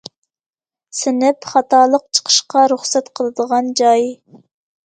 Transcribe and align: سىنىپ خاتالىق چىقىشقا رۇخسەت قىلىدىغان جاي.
سىنىپ 0.99 1.49
خاتالىق 1.51 2.05
چىقىشقا 2.19 2.65
رۇخسەت 2.75 3.15
قىلىدىغان 3.21 3.73
جاي. 3.83 4.09